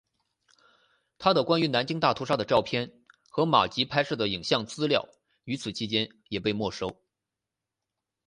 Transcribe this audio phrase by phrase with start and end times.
[1.19, 2.91] 他的关于南京大屠杀的照片
[3.29, 5.07] 和马吉拍摄的影像资料
[5.43, 6.99] 与此期间也被没收。